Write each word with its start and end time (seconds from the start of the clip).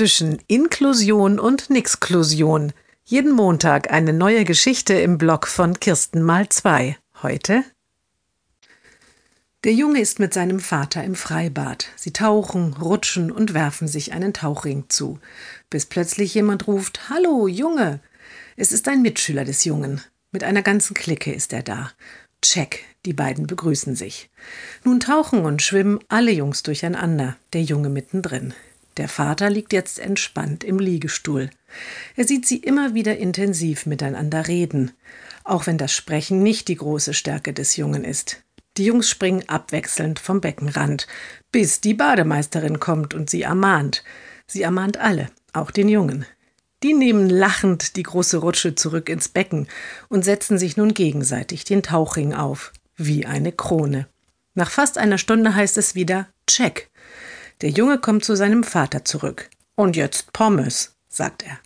zwischen 0.00 0.38
Inklusion 0.46 1.38
und 1.38 1.68
Nixklusion. 1.68 2.72
Jeden 3.04 3.32
Montag 3.32 3.92
eine 3.92 4.14
neue 4.14 4.46
Geschichte 4.46 4.94
im 4.94 5.18
Blog 5.18 5.46
von 5.46 5.78
Kirsten 5.78 6.22
mal 6.22 6.48
zwei. 6.48 6.96
Heute 7.22 7.64
der 9.62 9.74
Junge 9.74 10.00
ist 10.00 10.18
mit 10.18 10.32
seinem 10.32 10.58
Vater 10.58 11.04
im 11.04 11.14
Freibad. 11.14 11.88
Sie 11.96 12.14
tauchen, 12.14 12.72
rutschen 12.80 13.30
und 13.30 13.52
werfen 13.52 13.88
sich 13.88 14.14
einen 14.14 14.32
Tauchring 14.32 14.84
zu, 14.88 15.18
bis 15.68 15.84
plötzlich 15.84 16.32
jemand 16.32 16.66
ruft 16.66 17.10
Hallo, 17.10 17.46
Junge. 17.46 18.00
Es 18.56 18.72
ist 18.72 18.88
ein 18.88 19.02
Mitschüler 19.02 19.44
des 19.44 19.66
Jungen. 19.66 20.00
Mit 20.32 20.44
einer 20.44 20.62
ganzen 20.62 20.94
Clique 20.94 21.30
ist 21.30 21.52
er 21.52 21.62
da. 21.62 21.90
Check, 22.40 22.86
die 23.04 23.12
beiden 23.12 23.46
begrüßen 23.46 23.94
sich. 23.96 24.30
Nun 24.82 24.98
tauchen 24.98 25.44
und 25.44 25.60
schwimmen 25.60 26.00
alle 26.08 26.30
Jungs 26.30 26.62
durcheinander, 26.62 27.36
der 27.52 27.64
Junge 27.64 27.90
mittendrin. 27.90 28.54
Der 29.00 29.08
Vater 29.08 29.48
liegt 29.48 29.72
jetzt 29.72 29.98
entspannt 29.98 30.62
im 30.62 30.78
Liegestuhl. 30.78 31.48
Er 32.16 32.26
sieht 32.26 32.44
sie 32.44 32.58
immer 32.58 32.92
wieder 32.92 33.16
intensiv 33.16 33.86
miteinander 33.86 34.46
reden, 34.46 34.90
auch 35.42 35.66
wenn 35.66 35.78
das 35.78 35.94
Sprechen 35.94 36.42
nicht 36.42 36.68
die 36.68 36.76
große 36.76 37.14
Stärke 37.14 37.54
des 37.54 37.76
Jungen 37.78 38.04
ist. 38.04 38.42
Die 38.76 38.84
Jungs 38.84 39.08
springen 39.08 39.42
abwechselnd 39.48 40.18
vom 40.18 40.42
Beckenrand, 40.42 41.06
bis 41.50 41.80
die 41.80 41.94
Bademeisterin 41.94 42.78
kommt 42.78 43.14
und 43.14 43.30
sie 43.30 43.40
ermahnt. 43.40 44.04
Sie 44.46 44.60
ermahnt 44.60 44.98
alle, 44.98 45.30
auch 45.54 45.70
den 45.70 45.88
Jungen. 45.88 46.26
Die 46.82 46.92
nehmen 46.92 47.30
lachend 47.30 47.96
die 47.96 48.02
große 48.02 48.36
Rutsche 48.36 48.74
zurück 48.74 49.08
ins 49.08 49.28
Becken 49.28 49.66
und 50.10 50.26
setzen 50.26 50.58
sich 50.58 50.76
nun 50.76 50.92
gegenseitig 50.92 51.64
den 51.64 51.82
Tauchring 51.82 52.34
auf, 52.34 52.74
wie 52.96 53.24
eine 53.24 53.52
Krone. 53.52 54.08
Nach 54.52 54.70
fast 54.70 54.98
einer 54.98 55.16
Stunde 55.16 55.54
heißt 55.54 55.78
es 55.78 55.94
wieder 55.94 56.28
Check. 56.46 56.90
Der 57.62 57.70
Junge 57.70 57.98
kommt 57.98 58.24
zu 58.24 58.36
seinem 58.36 58.64
Vater 58.64 59.04
zurück. 59.04 59.50
Und 59.74 59.94
jetzt 59.94 60.32
Pommes, 60.32 60.94
sagt 61.08 61.44
er. 61.44 61.58